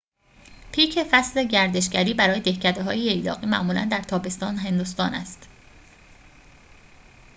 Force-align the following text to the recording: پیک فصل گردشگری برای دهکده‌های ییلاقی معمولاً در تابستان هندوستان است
پیک 0.71 1.03
فصل 1.11 1.43
گردشگری 1.43 2.13
برای 2.13 2.39
دهکده‌های 2.39 2.99
ییلاقی 2.99 3.45
معمولاً 3.45 3.85
در 3.91 4.01
تابستان 4.01 4.55
هندوستان 4.57 5.13
است 5.13 5.49